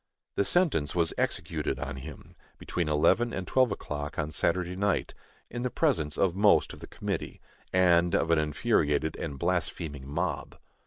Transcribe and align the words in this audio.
The 0.33 0.45
sentence 0.45 0.95
was 0.95 1.13
executed 1.15 1.77
on 1.77 1.97
him, 1.97 2.35
between 2.57 2.89
eleven 2.89 3.31
and 3.31 3.45
twelve 3.45 3.71
o'clock 3.71 4.17
on 4.17 4.31
Saturday 4.31 4.75
night, 4.75 5.13
in 5.47 5.61
the 5.61 5.69
presence 5.69 6.17
of 6.17 6.33
most 6.35 6.73
of 6.73 6.79
the 6.79 6.87
committee, 6.87 7.39
and 7.71 8.15
of 8.15 8.31
an 8.31 8.39
infuriated 8.39 9.15
and 9.17 9.37
blaspheming 9.37 10.07
mob. 10.11 10.57